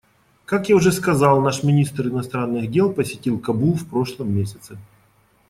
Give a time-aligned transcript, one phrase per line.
[0.45, 4.79] Как я уже сказал, наш министр иностранных дел посетил Кабул в прошлом месяце.